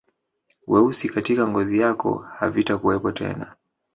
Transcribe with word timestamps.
Weusi 0.67 1.09
katika 1.09 1.47
ngozi 1.47 1.79
yako 1.79 2.15
havitakuwepo 2.17 3.11
tena 3.11 3.55